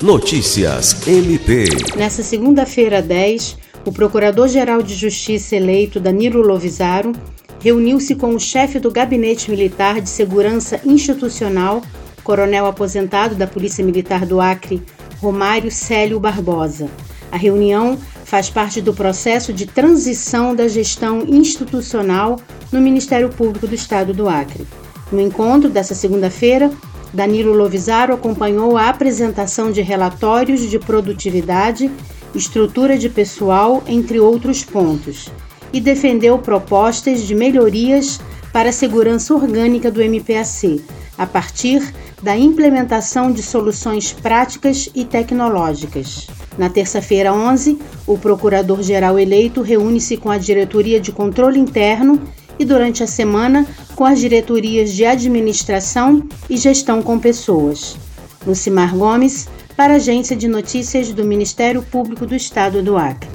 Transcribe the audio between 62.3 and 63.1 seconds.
Estado do